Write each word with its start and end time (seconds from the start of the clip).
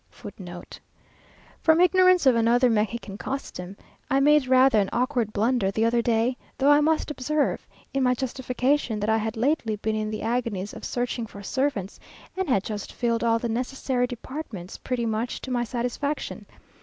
[Footnote 0.09 0.79
1: 1.61 1.61
664] 1.61 1.61
From 1.63 1.79
ignorance 1.79 2.25
of 2.25 2.35
another 2.35 2.71
Mexican 2.71 3.19
custom, 3.19 3.77
I 4.09 4.19
made 4.19 4.47
rather 4.47 4.79
an 4.79 4.89
awkward 4.91 5.31
blunder 5.31 5.69
the 5.69 5.85
other 5.85 6.01
day; 6.01 6.37
though 6.57 6.71
I 6.71 6.81
must 6.81 7.11
observe, 7.11 7.67
in 7.93 8.01
my 8.01 8.15
justification, 8.15 8.99
that 8.99 9.11
I 9.11 9.19
had 9.19 9.37
lately 9.37 9.75
been 9.75 9.95
in 9.95 10.09
the 10.09 10.23
agonies 10.23 10.73
of 10.73 10.83
searching 10.85 11.27
for 11.27 11.43
servants, 11.43 11.99
and 12.35 12.49
had 12.49 12.63
just 12.63 12.91
filled 12.91 13.23
all 13.23 13.37
the 13.37 13.47
necessary 13.47 14.07
departments 14.07 14.75
pretty 14.75 15.05
much 15.05 15.39
to 15.41 15.51
my 15.51 15.63
satisfaction. 15.63 16.47